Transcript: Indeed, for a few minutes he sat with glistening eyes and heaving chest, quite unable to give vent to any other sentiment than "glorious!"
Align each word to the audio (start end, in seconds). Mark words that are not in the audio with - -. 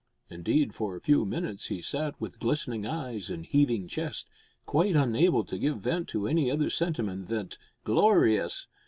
Indeed, 0.31 0.73
for 0.73 0.95
a 0.95 0.99
few 0.99 1.27
minutes 1.27 1.67
he 1.67 1.79
sat 1.79 2.19
with 2.19 2.39
glistening 2.39 2.87
eyes 2.87 3.29
and 3.29 3.45
heaving 3.45 3.87
chest, 3.87 4.27
quite 4.65 4.95
unable 4.95 5.43
to 5.45 5.59
give 5.59 5.77
vent 5.77 6.07
to 6.07 6.25
any 6.27 6.49
other 6.49 6.71
sentiment 6.71 7.27
than 7.27 7.49
"glorious!" 7.83 8.65